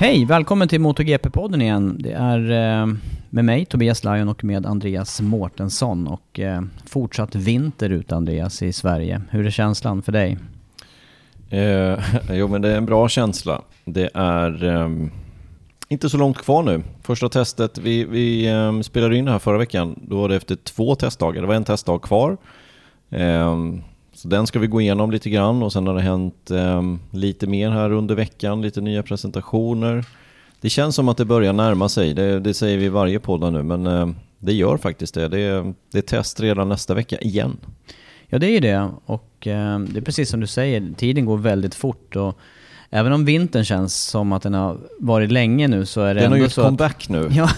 Hej, 0.00 0.24
välkommen 0.24 0.68
till 0.68 0.80
MotoGP-podden 0.80 1.62
igen. 1.62 1.96
Det 1.98 2.12
är 2.12 2.50
eh, 2.50 2.86
med 3.30 3.44
mig, 3.44 3.64
Tobias 3.64 4.04
Lajon 4.04 4.28
och 4.28 4.44
med 4.44 4.66
Andreas 4.66 5.20
Mårtensson. 5.20 6.06
Och 6.06 6.40
eh, 6.40 6.62
fortsatt 6.86 7.34
vinter 7.34 7.90
ute, 7.90 8.16
Andreas, 8.16 8.62
i 8.62 8.72
Sverige. 8.72 9.22
Hur 9.30 9.46
är 9.46 9.50
känslan 9.50 10.02
för 10.02 10.12
dig? 10.12 10.38
Eh, 11.50 11.98
jo, 12.30 12.48
men 12.48 12.62
det 12.62 12.68
är 12.68 12.76
en 12.76 12.86
bra 12.86 13.08
känsla. 13.08 13.62
Det 13.84 14.10
är 14.14 14.64
eh, 14.64 14.88
inte 15.88 16.10
så 16.10 16.16
långt 16.16 16.38
kvar 16.38 16.62
nu. 16.62 16.82
Första 17.02 17.28
testet, 17.28 17.78
vi, 17.78 18.04
vi 18.04 18.48
eh, 18.48 18.80
spelade 18.80 19.16
in 19.16 19.24
det 19.24 19.30
här 19.32 19.38
förra 19.38 19.58
veckan. 19.58 19.98
Då 20.02 20.20
var 20.20 20.28
det 20.28 20.36
efter 20.36 20.56
två 20.56 20.94
testdagar. 20.94 21.40
Det 21.40 21.48
var 21.48 21.54
en 21.54 21.64
testdag 21.64 22.02
kvar. 22.02 22.36
Eh, 23.10 23.56
så 24.18 24.28
den 24.28 24.46
ska 24.46 24.58
vi 24.58 24.66
gå 24.66 24.80
igenom 24.80 25.10
lite 25.10 25.30
grann 25.30 25.62
och 25.62 25.72
sen 25.72 25.86
har 25.86 25.94
det 25.94 26.00
hänt 26.00 26.50
eh, 26.50 26.82
lite 27.10 27.46
mer 27.46 27.70
här 27.70 27.92
under 27.92 28.14
veckan, 28.14 28.62
lite 28.62 28.80
nya 28.80 29.02
presentationer. 29.02 30.04
Det 30.60 30.68
känns 30.70 30.94
som 30.94 31.08
att 31.08 31.16
det 31.16 31.24
börjar 31.24 31.52
närma 31.52 31.88
sig, 31.88 32.14
det, 32.14 32.40
det 32.40 32.54
säger 32.54 32.78
vi 32.78 32.84
i 32.84 32.88
varje 32.88 33.18
podd 33.20 33.52
nu, 33.52 33.62
men 33.62 33.86
eh, 33.86 34.08
det 34.38 34.52
gör 34.52 34.76
faktiskt 34.76 35.14
det. 35.14 35.28
det. 35.28 35.38
är- 35.40 35.74
Det 35.92 35.98
är 35.98 36.02
test 36.02 36.40
redan 36.40 36.68
nästa 36.68 36.94
vecka 36.94 37.18
igen. 37.18 37.56
Ja, 38.26 38.38
det 38.38 38.46
är 38.46 38.50
ju 38.50 38.60
det. 38.60 38.90
Och 39.06 39.46
eh, 39.46 39.78
det 39.78 39.98
är 39.98 40.02
precis 40.02 40.30
som 40.30 40.40
du 40.40 40.46
säger, 40.46 40.92
tiden 40.96 41.24
går 41.24 41.38
väldigt 41.38 41.74
fort. 41.74 42.16
Och 42.16 42.38
även 42.90 43.12
om 43.12 43.24
vintern 43.24 43.64
känns 43.64 44.02
som 44.02 44.32
att 44.32 44.42
den 44.42 44.54
har 44.54 44.76
varit 44.98 45.32
länge 45.32 45.68
nu 45.68 45.86
så 45.86 46.00
är 46.00 46.14
det 46.14 46.20
Den 46.20 46.30
har 46.30 46.36
ändå 46.36 46.44
gjort 46.44 46.52
så 46.52 46.60
att- 46.60 46.66
comeback 46.66 47.08
nu. 47.08 47.28
Ja, 47.32 47.48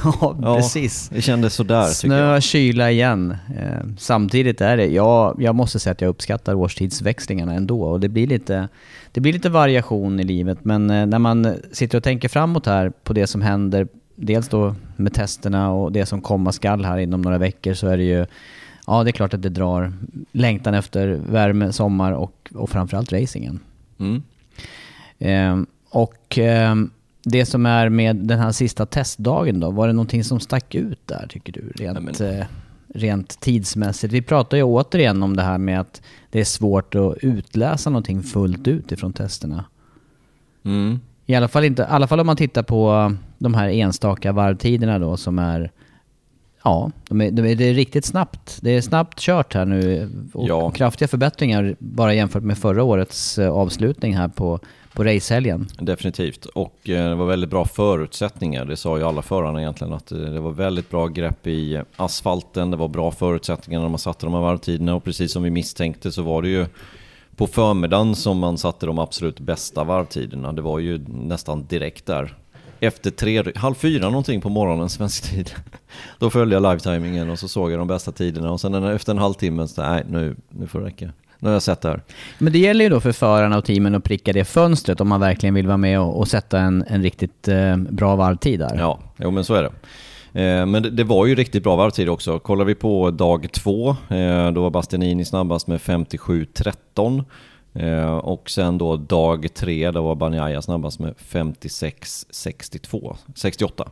Ja, 0.43 0.57
precis. 0.57 1.09
Det 1.15 1.23
kändes 1.23 1.55
sådär 1.55 2.01
tycker 2.03 2.17
jag. 2.17 2.33
Snö, 2.33 2.41
kyla 2.41 2.91
igen. 2.91 3.37
Eh, 3.59 3.87
samtidigt 3.99 4.61
är 4.61 4.77
det, 4.77 4.87
ja, 4.87 5.35
jag 5.39 5.55
måste 5.55 5.79
säga 5.79 5.93
att 5.93 6.01
jag 6.01 6.09
uppskattar 6.09 6.55
årstidsväxlingarna 6.55 7.55
ändå. 7.55 7.83
Och 7.83 8.01
det 8.01 8.09
blir 8.09 8.27
lite, 8.27 8.69
det 9.13 9.21
blir 9.21 9.33
lite 9.33 9.49
variation 9.49 10.21
i 10.21 10.25
livet. 10.25 10.59
Men 10.65 10.91
eh, 10.91 11.07
när 11.07 11.19
man 11.19 11.55
sitter 11.73 11.99
och 11.99 12.05
tänker 12.05 12.29
framåt 12.29 12.67
här 12.67 12.93
på 13.05 13.13
det 13.13 13.27
som 13.27 13.43
händer, 13.43 13.89
dels 14.17 14.49
då 14.49 14.75
med 14.97 15.15
testerna 15.15 15.71
och 15.73 15.93
det 15.93 16.07
som 16.07 16.21
komma 16.21 16.53
skall 16.53 16.85
här 16.85 16.99
inom 16.99 17.23
några 17.23 17.39
veckor 17.39 17.75
så 17.75 17.87
är 17.89 17.97
det 17.97 18.05
ju, 18.05 18.27
ja 18.87 19.05
det 19.05 19.11
är 19.11 19.13
klart 19.13 19.35
att 19.35 19.43
det 19.43 19.49
drar 19.49 19.93
längtan 20.33 20.75
efter 20.75 21.09
värme, 21.31 21.73
sommar 21.73 22.13
och, 22.13 22.51
och 22.55 22.71
framförallt 22.71 23.13
racingen. 23.13 23.61
Mm. 24.01 24.23
Ehm, 25.21 25.67
och 25.91 26.39
ehm, 26.39 26.91
det 27.23 27.47
som 27.47 27.67
är 27.67 27.89
med 27.89 28.17
den 28.17 28.39
här 28.39 28.53
sista 28.53 28.87
testdagen 28.87 29.61
då, 29.61 29.71
var 29.71 29.87
det 29.87 29.93
någonting 29.93 30.25
som 30.25 30.41
stack 30.41 30.75
ut 30.75 31.07
där 31.07 31.27
tycker 31.29 31.53
du? 31.53 31.73
Rent, 31.75 32.19
Nej, 32.21 32.39
eh, 32.39 32.47
rent 32.95 33.41
tidsmässigt. 33.41 34.13
Vi 34.13 34.23
pratar 34.23 34.57
ju 34.57 34.63
återigen 34.63 35.23
om 35.23 35.37
det 35.37 35.43
här 35.43 35.59
med 35.59 35.81
att 35.81 36.03
det 36.31 36.41
är 36.41 36.45
svårt 36.45 36.95
att 36.95 37.17
utläsa 37.17 37.91
någonting 37.91 38.23
fullt 38.23 38.69
ut 38.69 38.93
ifrån 38.93 39.13
testerna. 39.13 39.65
Mm. 40.65 41.01
I 41.27 41.35
alla 41.35 41.49
fall, 41.49 41.65
inte, 41.65 41.83
i 41.83 41.87
alla 41.89 42.07
fall 42.07 42.21
om 42.21 42.27
man 42.27 42.37
tittar 42.37 42.63
på 42.63 43.13
de 43.39 43.55
här 43.55 43.69
enstaka 43.69 44.33
varvtiderna 44.33 44.99
då 44.99 45.17
som 45.17 45.39
är 45.39 45.71
Ja, 46.65 46.91
de 47.09 47.21
är, 47.21 47.31
de 47.31 47.47
är, 47.47 47.55
det 47.55 47.65
är 47.65 47.75
riktigt 47.75 48.05
snabbt. 48.05 48.59
Det 48.63 48.71
är 48.71 48.81
snabbt 48.81 49.19
kört 49.21 49.55
här 49.55 49.65
nu 49.65 50.11
och 50.33 50.49
Ja. 50.49 50.71
kraftiga 50.71 51.09
förbättringar 51.09 51.77
bara 51.79 52.15
jämfört 52.15 52.43
med 52.43 52.59
förra 52.59 52.83
årets 52.83 53.39
eh, 53.39 53.51
avslutning 53.53 54.17
här 54.17 54.29
på, 54.29 54.59
på 54.93 55.05
racehelgen. 55.05 55.67
Definitivt. 55.79 56.45
Och 56.45 56.89
eh, 56.89 57.09
det 57.09 57.15
var 57.15 57.27
väldigt 57.27 57.51
bra 57.51 57.65
förutsättningar. 57.65 58.65
Det 58.65 58.77
sa 58.77 58.99
ju 58.99 59.05
alla 59.05 59.23
förarna 59.23 59.61
egentligen 59.61 59.93
att 59.93 60.13
eh, 60.13 60.19
det 60.19 60.41
var 60.41 60.51
väldigt 60.53 60.91
bra 60.91 61.07
grepp 61.07 61.47
i 61.47 61.83
asfalten. 61.97 62.71
Det 62.71 62.77
var 62.77 62.89
bra 62.89 63.11
förutsättningar 63.11 63.81
när 63.81 63.89
man 63.89 63.99
satte 63.99 64.27
de 64.27 64.35
här 64.35 64.41
varvtiderna 64.41 64.95
och 64.95 65.05
precis 65.05 65.33
som 65.33 65.43
vi 65.43 65.51
misstänkte 65.51 66.13
så 66.13 66.23
var 66.23 66.43
det 66.43 66.49
ju 66.49 66.67
på 67.37 67.47
förmiddagen 67.47 68.15
som 68.15 68.39
man 68.39 68.59
satte 68.59 68.87
de 68.87 68.99
absolut 68.99 69.41
bästa 69.41 69.85
varvtiderna. 69.85 70.53
Det 70.53 70.63
var 70.63 70.79
ju 70.79 70.99
nästan 71.09 71.67
direkt 71.67 72.07
där. 72.07 72.37
Efter 72.81 73.11
tre, 73.11 73.45
halv 73.57 73.75
fyra 73.75 74.05
någonting 74.11 74.41
på 74.41 74.49
morgonen 74.49 74.89
svensk 74.89 75.31
tid. 75.31 75.51
Då 76.19 76.31
följde 76.31 76.57
jag 76.57 76.63
live-timingen 76.63 77.31
och 77.31 77.39
så 77.39 77.49
såg 77.49 77.73
jag 77.73 77.79
de 77.79 77.89
bästa 77.89 78.13
tiderna 78.13 78.51
och 78.51 78.61
sen 78.61 78.75
efter 78.75 79.13
en 79.13 79.19
halvtimme 79.19 79.69
så 79.69 79.83
nej 79.83 80.05
nu, 80.09 80.37
nu 80.49 80.67
får 80.67 80.81
det 80.81 80.87
räcka. 80.87 81.13
Nu 81.39 81.49
har 81.49 81.53
jag 81.53 81.63
sett 81.63 81.81
det 81.81 81.89
här. 81.89 82.03
Men 82.39 82.53
det 82.53 82.59
gäller 82.59 82.85
ju 82.85 82.89
då 82.89 83.01
för 83.01 83.13
förarna 83.13 83.59
och 83.59 83.65
teamen 83.65 83.95
att 83.95 84.05
pricka 84.05 84.33
det 84.33 84.45
fönstret 84.45 85.01
om 85.01 85.09
man 85.09 85.21
verkligen 85.21 85.55
vill 85.55 85.67
vara 85.67 85.77
med 85.77 86.01
och, 86.01 86.19
och 86.19 86.29
sätta 86.29 86.59
en, 86.59 86.85
en 86.89 87.03
riktigt 87.03 87.49
eh, 87.49 87.77
bra 87.77 88.17
varvtid 88.17 88.61
där. 88.61 88.77
Ja, 88.79 88.99
jo 89.17 89.31
men 89.31 89.45
så 89.45 89.55
är 89.55 89.63
det. 89.63 89.71
Eh, 90.43 90.67
Men 90.67 90.83
det, 90.83 90.91
det 90.91 91.05
var 91.05 91.27
ju 91.27 91.35
riktigt 91.35 91.63
bra 91.63 91.77
varvtid 91.77 92.09
också. 92.09 92.39
Kollar 92.39 92.65
vi 92.65 92.75
på 92.75 93.11
dag 93.11 93.49
två, 93.53 93.91
eh, 93.91 94.51
då 94.53 94.63
var 94.63 94.71
Bastianini 94.71 95.25
snabbast 95.25 95.67
med 95.67 95.81
57.13. 95.81 97.25
Eh, 97.75 98.17
Och 98.17 98.51
sen 98.51 98.79
då 98.79 98.97
dag 98.97 99.55
tre, 99.55 99.91
då 99.91 100.03
var 100.03 100.15
Banjaya 100.15 100.63
snabbast 100.63 100.99
med 100.99 101.15
56.62, 101.19 103.17
68. 103.35 103.91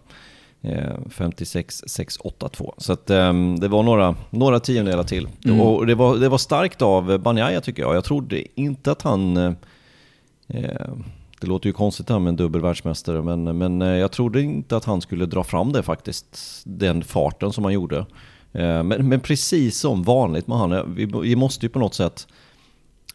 Eh, 0.63 0.95
56.682. 1.11 2.73
Så 2.79 2.93
att, 2.93 3.11
ehm, 3.11 3.61
det 3.61 3.69
var 3.69 3.83
några, 3.83 4.15
några 4.31 4.61
tiondelar 4.61 5.03
till. 5.05 5.29
Och 5.61 5.87
det 5.87 5.95
var, 5.95 6.17
det 6.17 6.29
var 6.29 6.39
starkt 6.39 6.83
av 6.83 7.19
Banjaya 7.19 7.61
tycker 7.61 7.83
jag. 7.83 7.97
Jag 7.97 8.05
trodde 8.05 8.61
inte 8.61 8.93
att 8.93 9.03
han... 9.03 9.37
eh, 9.37 9.53
Eh, 10.51 10.89
Det 11.41 11.47
låter 11.47 11.67
ju 11.67 11.73
konstigt 11.73 12.09
här 12.11 12.19
med 12.19 12.29
en 12.29 12.37
dubbel 12.37 12.61
världsmästare, 12.61 13.23
men, 13.23 13.59
men 13.59 13.83
eh, 13.83 13.89
jag 13.89 14.13
trodde 14.13 14.43
inte 14.43 14.77
att 14.77 14.85
han 14.85 15.01
skulle 15.01 15.27
dra 15.27 15.45
fram 15.45 15.73
det 15.73 15.83
faktiskt. 15.83 16.63
Den 16.65 17.05
farten 17.05 17.53
som 17.53 17.65
han 17.65 17.73
gjorde. 17.73 17.99
Eh, 18.53 18.83
Men, 18.83 19.09
men 19.09 19.21
precis 19.21 19.79
som 19.79 20.03
vanligt 20.03 20.47
med 20.47 20.59
han, 20.59 20.95
vi, 20.95 21.05
vi 21.23 21.37
måste 21.37 21.67
ju 21.67 21.71
på 21.71 21.79
något 21.79 21.95
sätt 21.95 22.27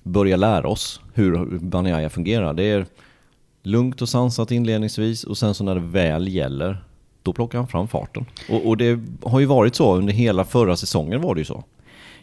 börja 0.04 0.38
lära 0.38 0.68
oss 0.68 1.02
hur 1.14 1.60
Banjaya 1.60 2.10
fungerar. 2.10 2.54
Det 2.54 2.64
är 2.64 2.86
lugnt 3.64 4.02
och 4.02 4.10
sansat 4.10 4.52
inledningsvis 4.52 5.24
och 5.24 5.38
sen 5.38 5.54
så 5.54 5.64
när 5.64 5.76
det 5.76 5.82
väl 5.82 6.28
gäller, 6.28 6.84
då 7.24 7.34
plockar 7.34 7.58
han 7.58 7.68
fram 7.68 7.88
farten. 7.88 8.26
Och, 8.50 8.68
och 8.68 8.78
det 8.78 9.00
har 9.24 9.40
ju 9.40 9.46
varit 9.46 9.76
så 9.76 9.96
under 9.96 10.14
hela 10.14 10.46
förra 10.46 10.76
säsongen 10.76 11.22
var 11.22 11.36
det 11.36 11.42
ju 11.42 11.46
så. 11.46 11.64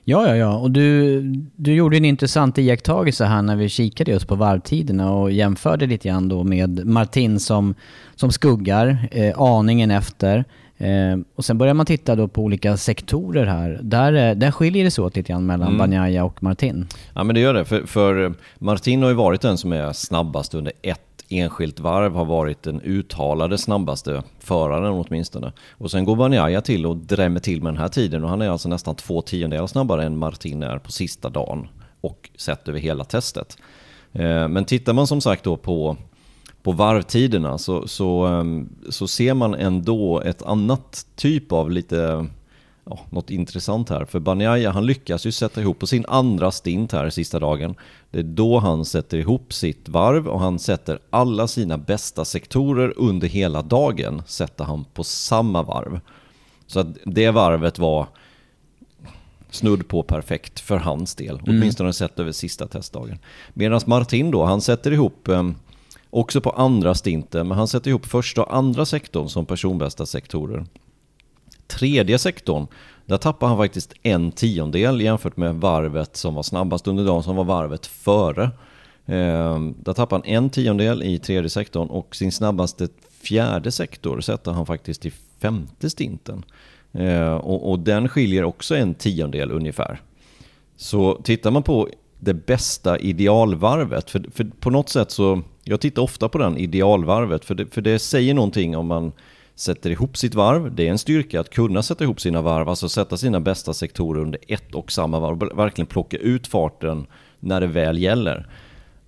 Ja, 0.04 0.28
ja, 0.28 0.36
ja. 0.36 0.58
Och 0.58 0.70
du, 0.70 1.20
du 1.56 1.74
gjorde 1.74 1.96
en 1.96 2.04
intressant 2.04 2.58
iakttagelse 2.58 3.24
här 3.24 3.42
när 3.42 3.56
vi 3.56 3.68
kikade 3.68 4.10
just 4.10 4.28
på 4.28 4.34
varvtiderna 4.34 5.12
och 5.12 5.32
jämförde 5.32 5.86
lite 5.86 6.08
grann 6.08 6.28
då 6.28 6.44
med 6.44 6.86
Martin 6.86 7.40
som, 7.40 7.74
som 8.14 8.32
skuggar, 8.32 9.08
eh, 9.10 9.40
aningen 9.40 9.90
efter. 9.90 10.44
Eh, 10.80 11.18
och 11.34 11.44
sen 11.44 11.58
börjar 11.58 11.74
man 11.74 11.86
titta 11.86 12.16
då 12.16 12.28
på 12.28 12.42
olika 12.42 12.76
sektorer 12.76 13.46
här. 13.46 13.80
Där, 13.82 14.12
eh, 14.12 14.36
där 14.36 14.50
skiljer 14.50 14.84
det 14.84 14.90
sig 14.90 15.04
åt 15.04 15.16
lite 15.16 15.32
grann 15.32 15.46
mellan 15.46 15.68
mm. 15.68 15.78
Banjaya 15.78 16.24
och 16.24 16.42
Martin. 16.42 16.86
Ja 17.14 17.24
men 17.24 17.34
det 17.34 17.40
gör 17.40 17.54
det, 17.54 17.64
för, 17.64 17.86
för 17.86 18.34
Martin 18.58 19.02
har 19.02 19.08
ju 19.08 19.14
varit 19.14 19.40
den 19.40 19.58
som 19.58 19.72
är 19.72 19.92
snabbast 19.92 20.54
under 20.54 20.72
ett 20.82 21.00
enskilt 21.28 21.80
varv 21.80 22.14
har 22.14 22.24
varit 22.24 22.62
den 22.62 22.80
uttalade 22.80 23.58
snabbaste 23.58 24.22
föraren 24.38 25.04
åtminstone. 25.08 25.52
Och 25.70 25.90
sen 25.90 26.04
går 26.04 26.16
Banjaya 26.16 26.60
till 26.60 26.86
och 26.86 26.96
drämmer 26.96 27.40
till 27.40 27.62
med 27.62 27.72
den 27.72 27.80
här 27.80 27.88
tiden 27.88 28.24
och 28.24 28.30
han 28.30 28.42
är 28.42 28.50
alltså 28.50 28.68
nästan 28.68 28.94
två 28.94 29.22
tiondelar 29.22 29.66
snabbare 29.66 30.04
än 30.04 30.16
Martin 30.16 30.62
är 30.62 30.78
på 30.78 30.92
sista 30.92 31.28
dagen 31.28 31.68
och 32.00 32.30
sett 32.36 32.68
över 32.68 32.78
hela 32.78 33.04
testet. 33.04 33.56
Eh, 34.12 34.48
men 34.48 34.64
tittar 34.64 34.92
man 34.92 35.06
som 35.06 35.20
sagt 35.20 35.44
då 35.44 35.56
på, 35.56 35.96
på 36.62 36.72
varvtiderna 36.72 37.58
så, 37.58 37.88
så, 37.88 38.24
ehm, 38.24 38.68
så 38.88 39.08
ser 39.08 39.34
man 39.34 39.54
ändå 39.54 40.20
ett 40.20 40.42
annat 40.42 41.06
typ 41.16 41.52
av 41.52 41.70
lite 41.70 42.26
ja, 42.84 43.00
något 43.10 43.30
intressant 43.30 43.88
här. 43.88 44.04
För 44.04 44.20
Banjaya 44.20 44.70
han 44.70 44.86
lyckas 44.86 45.26
ju 45.26 45.32
sätta 45.32 45.60
ihop 45.60 45.78
på 45.78 45.86
sin 45.86 46.04
andra 46.08 46.50
stint 46.50 46.92
här 46.92 47.10
sista 47.10 47.38
dagen. 47.38 47.74
Det 48.10 48.18
är 48.18 48.22
då 48.22 48.58
han 48.58 48.84
sätter 48.84 49.18
ihop 49.18 49.52
sitt 49.52 49.88
varv 49.88 50.28
och 50.28 50.40
han 50.40 50.58
sätter 50.58 50.98
alla 51.10 51.48
sina 51.48 51.78
bästa 51.78 52.24
sektorer 52.24 52.94
under 52.96 53.28
hela 53.28 53.62
dagen 53.62 54.22
sätter 54.26 54.64
han 54.64 54.84
på 54.94 55.04
samma 55.04 55.62
varv. 55.62 56.00
Så 56.66 56.80
att 56.80 56.86
det 57.04 57.30
varvet 57.30 57.78
var 57.78 58.06
snudd 59.50 59.88
på 59.88 60.02
perfekt 60.02 60.60
för 60.60 60.76
hans 60.76 61.14
del. 61.14 61.38
Mm. 61.38 61.44
Åtminstone 61.48 61.92
sett 61.92 62.18
över 62.18 62.32
sista 62.32 62.66
testdagen. 62.66 63.18
Medan 63.54 63.80
Martin 63.86 64.30
då, 64.30 64.44
han 64.44 64.60
sätter 64.60 64.92
ihop 64.92 65.28
eh, 65.28 65.50
också 66.10 66.40
på 66.40 66.50
andra 66.50 66.94
stinten, 66.94 67.48
men 67.48 67.58
han 67.58 67.68
sätter 67.68 67.90
ihop 67.90 68.06
första 68.06 68.42
och 68.42 68.56
andra 68.56 68.84
sektorn 68.84 69.28
som 69.28 69.46
personbästa 69.46 70.06
sektorer. 70.06 70.66
Tredje 71.66 72.18
sektorn, 72.18 72.66
där 73.06 73.16
tappar 73.16 73.48
han 73.48 73.56
faktiskt 73.56 73.94
en 74.02 74.32
tiondel 74.32 75.00
jämfört 75.00 75.36
med 75.36 75.54
varvet 75.54 76.16
som 76.16 76.34
var 76.34 76.42
snabbast 76.42 76.88
under 76.88 77.04
dagen, 77.04 77.22
som 77.22 77.36
var 77.36 77.44
varvet 77.44 77.86
före. 77.86 78.50
Ehm, 79.06 79.74
där 79.78 79.92
tappar 79.92 80.16
han 80.16 80.26
en 80.26 80.50
tiondel 80.50 81.02
i 81.02 81.18
tredje 81.18 81.50
sektorn 81.50 81.88
och 81.88 82.16
sin 82.16 82.32
snabbaste 82.32 82.88
fjärde 83.10 83.72
sektor 83.72 84.20
sätter 84.20 84.52
han 84.52 84.66
faktiskt 84.66 85.06
i 85.06 85.10
femte 85.40 85.90
stinten. 85.90 86.44
Ehm, 86.92 87.36
och, 87.36 87.70
och, 87.70 87.78
den 87.78 88.08
skiljer 88.08 88.44
också 88.44 88.76
en 88.76 88.94
tiondel 88.94 89.50
ungefär. 89.50 90.00
Så 90.76 91.20
tittar 91.24 91.50
man 91.50 91.62
på 91.62 91.88
det 92.20 92.34
bästa 92.34 92.98
idealvarvet, 92.98 94.10
för, 94.10 94.24
för 94.32 94.44
på 94.44 94.70
något 94.70 94.88
sätt 94.88 95.10
så, 95.10 95.42
jag 95.64 95.80
tittar 95.80 96.02
ofta 96.02 96.28
på 96.28 96.38
den 96.38 96.56
idealvarvet, 96.56 97.44
för 97.44 97.54
det, 97.54 97.74
för 97.74 97.80
det 97.80 97.98
säger 97.98 98.34
någonting 98.34 98.76
om 98.76 98.86
man 98.86 99.12
sätter 99.54 99.90
ihop 99.90 100.16
sitt 100.16 100.34
varv. 100.34 100.74
Det 100.74 100.86
är 100.86 100.90
en 100.90 100.98
styrka 100.98 101.40
att 101.40 101.50
kunna 101.50 101.82
sätta 101.82 102.04
ihop 102.04 102.20
sina 102.20 102.42
varv, 102.42 102.68
alltså 102.68 102.88
sätta 102.88 103.16
sina 103.16 103.40
bästa 103.40 103.74
sektorer 103.74 104.22
under 104.22 104.40
ett 104.48 104.74
och 104.74 104.92
samma 104.92 105.20
varv, 105.20 105.56
verkligen 105.56 105.86
plocka 105.86 106.16
ut 106.16 106.46
farten 106.46 107.06
när 107.40 107.60
det 107.60 107.66
väl 107.66 107.98
gäller. 107.98 108.48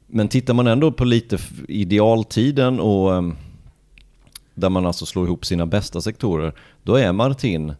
Men 0.06 0.28
tittar 0.28 0.54
man 0.54 0.66
ändå 0.66 0.92
på 0.92 1.04
lite 1.04 1.38
idealtiden 1.68 2.80
och 2.80 3.14
ehm, 3.14 3.36
där 4.54 4.68
man 4.68 4.86
alltså 4.86 5.06
slår 5.06 5.26
ihop 5.26 5.44
sina 5.44 5.66
bästa 5.66 6.00
sektorer, 6.00 6.52
då 6.82 6.94
är 6.94 7.12
Martin 7.12 7.74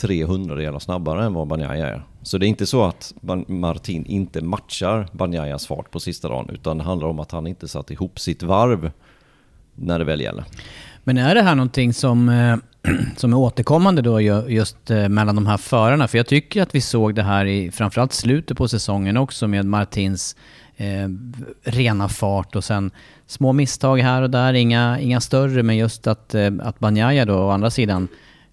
300 0.00 0.54
delar 0.54 0.78
snabbare 0.78 1.24
än 1.24 1.34
vad 1.34 1.46
Banjaya 1.46 1.88
är. 1.88 2.02
Så 2.22 2.38
det 2.38 2.46
är 2.46 2.48
inte 2.48 2.66
så 2.66 2.84
att 2.84 3.14
Martin 3.46 4.06
inte 4.06 4.40
matchar 4.40 5.08
Banjayas 5.12 5.66
fart 5.66 5.90
på 5.90 6.00
sista 6.00 6.28
dagen, 6.28 6.50
utan 6.52 6.78
det 6.78 6.84
handlar 6.84 7.08
om 7.08 7.20
att 7.20 7.32
han 7.32 7.46
inte 7.46 7.68
satt 7.68 7.90
ihop 7.90 8.20
sitt 8.20 8.42
varv 8.42 8.90
när 9.74 9.98
det 9.98 10.04
väl 10.04 10.20
gäller. 10.20 10.44
Men 11.04 11.18
är 11.18 11.34
det 11.34 11.42
här 11.42 11.54
någonting 11.54 11.94
som, 11.94 12.28
eh, 12.28 12.56
som 13.16 13.32
är 13.32 13.36
återkommande 13.36 14.02
då 14.02 14.20
just 14.20 14.90
eh, 14.90 15.08
mellan 15.08 15.34
de 15.34 15.46
här 15.46 15.56
förarna? 15.56 16.08
För 16.08 16.18
jag 16.18 16.26
tycker 16.26 16.62
att 16.62 16.74
vi 16.74 16.80
såg 16.80 17.14
det 17.14 17.22
här 17.22 17.46
i 17.46 17.70
framförallt 17.70 18.12
slutet 18.12 18.56
på 18.56 18.68
säsongen 18.68 19.16
också 19.16 19.48
med 19.48 19.66
Martins 19.66 20.36
eh, 20.76 21.08
rena 21.62 22.08
fart 22.08 22.56
och 22.56 22.64
sen 22.64 22.90
små 23.26 23.52
misstag 23.52 23.98
här 23.98 24.22
och 24.22 24.30
där, 24.30 24.54
inga, 24.54 25.00
inga 25.00 25.20
större, 25.20 25.62
men 25.62 25.76
just 25.76 26.06
att, 26.06 26.34
eh, 26.34 26.50
att 26.62 26.78
Banjaya 26.78 27.24
då 27.24 27.34
å 27.34 27.50
andra 27.50 27.70
sidan 27.70 28.08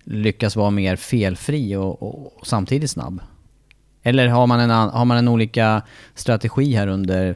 lyckas 0.07 0.55
vara 0.55 0.69
mer 0.69 0.95
felfri 0.95 1.75
och, 1.75 2.03
och, 2.03 2.37
och 2.37 2.47
samtidigt 2.47 2.89
snabb. 2.89 3.21
Eller 4.03 4.27
har 4.27 4.47
man, 4.47 4.59
en, 4.59 4.69
har 4.69 5.05
man 5.05 5.17
en 5.17 5.27
olika 5.27 5.81
strategi 6.15 6.73
här 6.73 6.87
under 6.87 7.35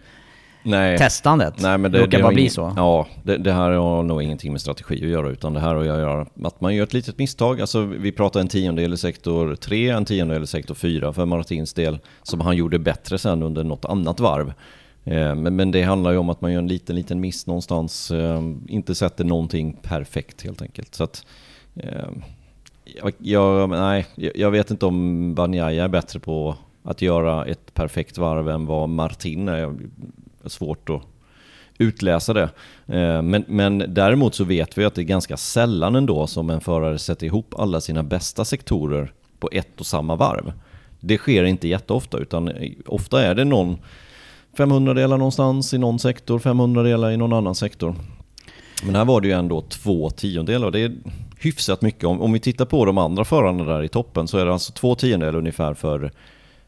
Nej. 0.64 0.98
testandet? 0.98 1.54
Nej, 1.60 1.78
men 1.78 1.92
det, 1.92 1.98
det 1.98 2.06
råkar 2.06 2.22
bara 2.22 2.34
bli 2.34 2.50
så? 2.50 2.74
Ja, 2.76 3.08
det, 3.24 3.38
det, 3.38 3.52
här 3.52 3.72
har 3.72 4.04
nog 4.04 4.24
ingenting 4.24 4.52
med 4.52 4.62
strategi 4.62 4.96
att 4.96 5.10
göra, 5.10 5.30
utan 5.30 5.54
det 5.54 5.60
här 5.60 5.76
har 5.76 5.82
att 5.82 5.86
göra 5.86 6.28
att 6.44 6.62
man 6.62 6.76
gör 6.76 6.84
ett 6.84 6.94
litet 6.94 7.18
misstag. 7.18 7.62
Alltså, 7.62 7.82
vi 7.82 8.12
pratar 8.12 8.40
en 8.40 8.48
tiondel 8.48 8.94
i 8.94 8.98
sektor 8.98 9.56
3, 9.56 9.90
en 9.90 10.06
tiondel 10.06 10.44
i 10.44 10.48
sektor 10.48 10.76
4 10.76 11.14
för 11.14 11.26
Martins 11.26 11.74
del, 11.74 12.00
som 12.24 12.42
han 12.42 12.58
gjorde 12.58 12.80
bättre 12.80 13.18
sen 13.18 13.44
under 13.44 13.64
något 13.64 13.86
annat 13.86 14.20
varv. 14.20 14.54
Eh, 15.04 15.36
men, 15.36 15.56
men 15.56 15.72
det 15.72 15.84
handlar 15.84 16.12
ju 16.12 16.18
om 16.18 16.30
att 16.30 16.42
man 16.42 16.52
gör 16.52 16.60
en 16.60 16.68
liten, 16.68 16.96
liten 16.96 17.20
miss 17.20 17.48
någonstans, 17.48 18.12
eh, 18.12 18.42
inte 18.68 18.96
sätter 18.96 19.24
någonting 19.24 19.74
perfekt 19.82 20.44
helt 20.44 20.62
enkelt. 20.62 20.96
Så 20.96 21.04
att, 21.04 21.26
eh, 21.76 22.10
jag, 22.84 23.14
jag, 23.18 23.70
nej, 23.70 24.06
jag 24.16 24.52
vet 24.52 24.72
inte 24.72 24.86
om 24.86 25.36
Banjaya 25.36 25.84
är 25.84 25.88
bättre 25.88 26.20
på 26.20 26.56
att 26.84 27.02
göra 27.02 27.46
ett 27.46 27.74
perfekt 27.74 28.18
varv 28.18 28.50
än 28.50 28.66
vad 28.66 28.90
Martin 28.90 29.48
är. 29.48 29.76
Svårt 30.46 30.90
att 30.90 31.02
utläsa 31.78 32.34
det. 32.34 32.50
Eh, 32.88 33.22
men, 33.22 33.46
men 33.48 33.84
däremot 33.88 34.36
så 34.36 34.44
vet 34.44 34.78
vi 34.78 34.86
att 34.86 34.96
det 34.96 35.02
är 35.02 35.04
ganska 35.04 35.38
sällan 35.38 35.96
ändå 35.96 36.28
som 36.28 36.50
en 36.50 36.62
förare 36.62 37.00
sätter 37.00 37.26
ihop 37.26 37.54
alla 37.58 37.82
sina 37.82 38.04
bästa 38.04 38.46
sektorer 38.46 39.14
på 39.40 39.50
ett 39.52 39.80
och 39.80 39.86
samma 39.86 40.16
varv. 40.16 40.54
Det 41.00 41.18
sker 41.18 41.44
inte 41.44 41.68
jätteofta 41.68 42.18
utan 42.18 42.52
ofta 42.86 43.26
är 43.26 43.36
det 43.36 43.46
någon 43.46 43.78
500 44.58 44.94
delar 44.94 45.18
någonstans 45.18 45.74
i 45.74 45.78
någon 45.78 46.00
sektor, 46.00 46.40
500 46.40 46.84
delar 46.84 47.12
i 47.12 47.18
någon 47.18 47.34
annan 47.34 47.56
sektor. 47.56 47.96
Men 48.86 48.96
här 48.96 49.06
var 49.06 49.22
det 49.22 49.28
ju 49.28 49.34
ändå 49.34 49.62
två 49.62 50.10
tiondelar 50.10 50.66
och 50.66 50.72
det 50.72 50.80
är 50.80 50.96
hyfsat 51.40 51.82
mycket. 51.82 52.04
Om, 52.04 52.22
om 52.22 52.34
vi 52.34 52.40
tittar 52.40 52.66
på 52.66 52.86
de 52.86 52.98
andra 52.98 53.26
förarna 53.26 53.64
där 53.64 53.84
i 53.84 53.88
toppen 53.88 54.28
så 54.28 54.38
är 54.38 54.46
det 54.46 54.54
alltså 54.54 54.74
två 54.74 54.96
tiondelar 54.96 55.36
ungefär 55.36 55.74
för 55.74 56.12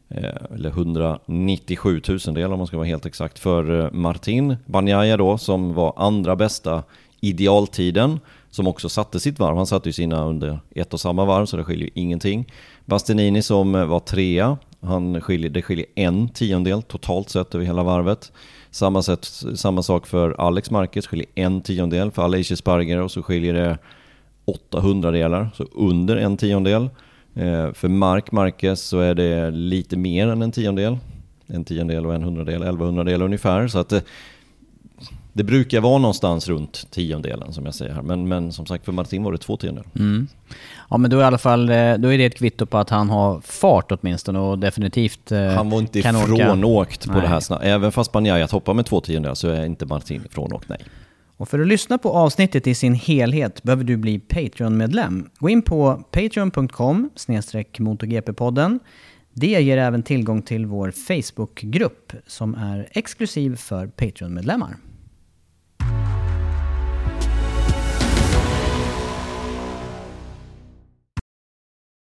eh, 0.09 0.53
eller 0.55 0.69
197 0.69 1.99
tusendelar 1.99 2.53
om 2.53 2.57
man 2.57 2.67
ska 2.67 2.77
vara 2.77 2.87
helt 2.87 3.05
exakt, 3.05 3.39
för 3.39 3.79
eh, 3.79 3.91
Martin 3.91 4.55
Banjaya 4.65 5.17
då, 5.17 5.37
som 5.37 5.73
var 5.73 5.93
andra 5.97 6.35
bästa 6.35 6.83
idealtiden, 7.21 8.19
som 8.49 8.67
också 8.67 8.89
satte 8.89 9.19
sitt 9.19 9.39
varv. 9.39 9.57
Han 9.57 9.67
satte 9.67 9.89
ju 9.89 9.93
sina 9.93 10.25
under 10.25 10.59
ett 10.75 10.93
och 10.93 10.99
samma 10.99 11.25
varv, 11.25 11.45
så 11.45 11.57
det 11.57 11.63
skiljer 11.63 11.85
ju 11.85 12.01
ingenting. 12.01 12.51
Bastianini 12.85 13.41
som 13.41 13.75
eh, 13.75 13.85
var 13.85 13.99
trea, 13.99 14.57
han 14.81 15.21
skiljer, 15.21 15.49
det 15.49 15.61
skiljer 15.61 15.85
en 15.95 16.29
tiondel 16.29 16.81
totalt 16.81 17.29
sett 17.29 17.55
över 17.55 17.65
hela 17.65 17.83
varvet. 17.83 18.31
Samma, 18.73 19.01
sätt, 19.01 19.25
samma 19.55 19.83
sak 19.83 20.07
för 20.07 20.35
Alex 20.41 20.71
Marquez, 20.71 21.07
skiljer 21.07 21.27
en 21.35 21.61
tiondel. 21.61 22.11
För 22.11 22.21
Alicia 22.21 22.57
Sparger 22.57 23.01
och 23.01 23.11
så 23.11 23.23
skiljer 23.23 23.53
det 23.53 23.77
800 24.45 25.11
delar, 25.11 25.49
så 25.55 25.63
under 25.63 26.17
en 26.17 26.37
tiondel. 26.37 26.89
Eh, 27.33 27.73
för 27.73 27.87
Mark 27.87 28.31
Marquez 28.31 28.81
så 28.81 28.99
är 28.99 29.15
det 29.15 29.51
lite 29.51 29.97
mer 29.97 30.27
än 30.27 30.41
en 30.41 30.51
tiondel. 30.51 30.97
En 31.47 31.65
tiondel 31.65 32.05
och 32.05 32.15
en 32.15 32.23
hundradel, 32.23 32.63
elva 32.63 32.85
hundradelar 32.85 33.25
ungefär. 33.25 33.67
Så 33.67 33.79
att 33.79 33.91
eh, 33.91 34.01
det, 35.33 35.43
brukar 35.43 35.81
vara 35.81 35.97
någonstans 35.97 36.47
runt 36.47 36.91
tiondelen 36.91 37.53
som 37.53 37.65
jag 37.65 37.75
säger 37.75 37.93
här. 37.93 38.01
Men, 38.01 38.27
men 38.27 38.51
som 38.51 38.65
sagt 38.65 38.85
för 38.85 38.91
Martin 38.91 39.23
var 39.23 39.31
det 39.31 39.37
två 39.37 39.57
tiondelar. 39.57 39.87
Mm. 39.95 40.27
Ja 40.89 40.97
men 40.97 41.11
då 41.11 41.17
är 41.17 41.21
i 41.21 41.25
alla 41.25 41.37
fall 41.37 41.69
eh, 41.69 41.93
då 41.93 42.13
är 42.13 42.17
det 42.17 42.25
ett 42.25 42.37
kvitto 42.37 42.65
på 42.65 42.77
att 42.77 42.89
han 42.89 43.09
har 43.09 43.41
fart 43.41 43.91
åtminstone 43.91 44.39
och 44.39 44.59
definitivt 44.59 45.31
eh, 45.31 45.47
Han 45.47 45.69
var 45.69 45.79
inte 45.79 45.99
ifrånåkt 45.99 47.05
på 47.05 47.13
nej. 47.13 47.21
det 47.21 47.27
här 47.27 47.39
snabbt. 47.39 47.63
Även 47.63 47.91
fast 47.91 48.11
Banjaya 48.11 48.47
hoppar 48.51 48.73
med 48.73 48.85
två 48.85 49.01
tiondelar 49.01 49.35
så 49.35 49.47
är 49.47 49.65
inte 49.65 49.85
Martin 49.85 50.21
ifrånåkt, 50.25 50.69
nej. 50.69 50.79
Och 51.37 51.49
för 51.49 51.59
att 51.59 51.67
lyssna 51.67 51.97
på 51.97 52.09
avsnittet 52.09 52.67
i 52.67 52.75
sin 52.75 52.93
helhet 52.93 53.63
behöver 53.63 53.83
du 53.83 53.97
bli 53.97 54.19
Patreon-medlem. 54.19 55.29
Gå 55.39 55.49
in 55.49 55.61
på 55.61 56.03
patreon.com 56.11 57.09
MotoGP-podden. 57.77 58.79
Det 59.33 59.61
ger 59.61 59.77
även 59.77 60.03
tillgång 60.03 60.41
till 60.41 60.65
vår 60.65 60.91
Facebook-grupp 60.91 62.13
som 62.27 62.55
är 62.55 62.87
exklusiv 62.91 63.55
för 63.55 63.87
Patreon-medlemmar. 63.87 64.75